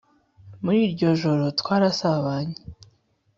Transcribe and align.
muri 0.63 0.79
iryo 0.87 1.09
joro 1.21 1.45
twarasabanye 1.59 2.57